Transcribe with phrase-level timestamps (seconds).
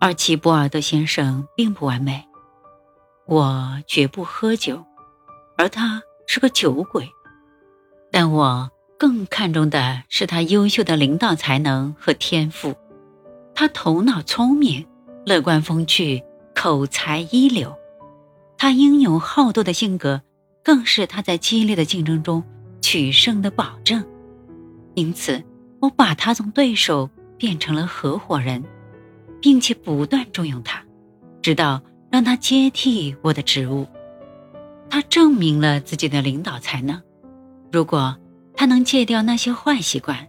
[0.00, 2.24] 而齐博尔德先生并不完美。
[3.26, 4.82] 我绝不喝酒，
[5.56, 7.06] 而他是个酒鬼。
[8.10, 12.74] 但我更看重的是他优秀的领导才能和天赋。
[13.54, 14.86] 他头脑聪明，
[15.26, 16.24] 乐观风趣，
[16.54, 17.76] 口才一流。
[18.56, 20.22] 他英勇好斗的性格，
[20.64, 22.42] 更是他在激烈的竞争中
[22.80, 24.02] 取胜的保证。
[24.94, 25.44] 因此，
[25.80, 28.64] 我把他从对手变成了合伙人，
[29.40, 30.82] 并且不断重用他，
[31.42, 33.86] 直到让他接替我的职务。
[34.88, 37.00] 他证明了自己的领导才能。
[37.72, 38.16] 如果
[38.54, 40.26] 他能戒掉那些坏习惯，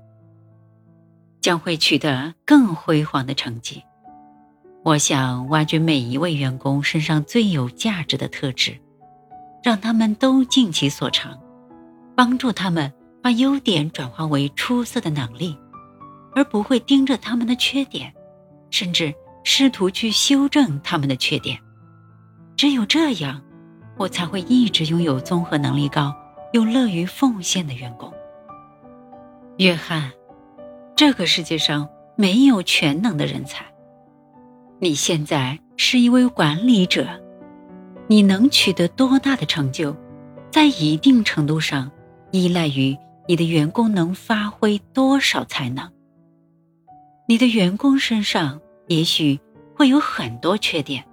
[1.41, 3.81] 将会取得更辉煌的成绩。
[4.83, 8.77] 我想挖掘每一位员工身上最有价值的特质，
[9.63, 11.39] 让他们都尽其所长，
[12.15, 12.91] 帮助他们
[13.21, 15.57] 把优点转化为出色的能力，
[16.35, 18.13] 而不会盯着他们的缺点，
[18.71, 21.59] 甚至试图去修正他们的缺点。
[22.57, 23.41] 只有这样，
[23.97, 26.15] 我才会一直拥有综合能力高
[26.53, 28.11] 又乐于奉献的员工。
[29.57, 30.11] 约翰，
[30.95, 33.65] 这个世界上没有全能的人才。
[34.79, 37.07] 你现在是一位管理者，
[38.07, 39.95] 你能取得多大的成就，
[40.51, 41.91] 在一定程度上
[42.31, 42.97] 依赖于
[43.27, 45.87] 你的员工能发挥多少才能。
[47.31, 49.39] 你的员工身上也许
[49.73, 51.05] 会有很多缺点，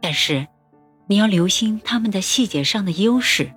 [0.00, 0.44] 但是
[1.06, 3.48] 你要留心他们的细节上的优势，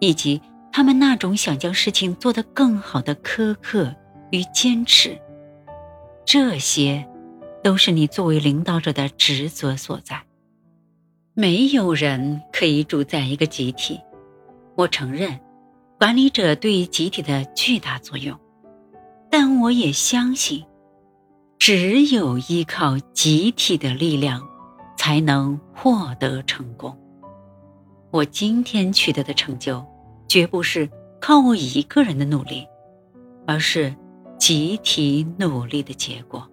[0.00, 3.94] 以及他们那种想将事情做得更好的苛刻
[4.32, 5.18] 与坚持。
[6.26, 7.08] 这些。
[7.62, 10.22] 都是你作为领导者的职责所在。
[11.32, 13.98] 没有人可以主宰一个集体。
[14.76, 15.40] 我承认，
[15.98, 18.38] 管理者对于集体的巨大作用，
[19.30, 20.62] 但我也相信，
[21.66, 24.46] 只有依靠集体的力量，
[24.98, 26.94] 才能获得成功。
[28.10, 29.82] 我今天取得的成就，
[30.28, 30.86] 绝不是
[31.22, 32.66] 靠我一个人的努力，
[33.46, 33.96] 而是
[34.38, 36.46] 集体努力的结果。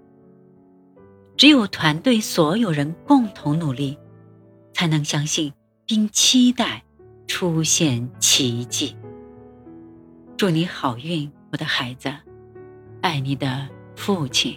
[1.36, 3.98] 只有团队所有人共同努力，
[4.74, 5.52] 才能相信
[5.86, 6.82] 并期待
[7.28, 8.96] 出现奇迹。
[10.38, 12.10] 祝你好运，我的孩子，
[13.02, 14.56] 爱你的父亲。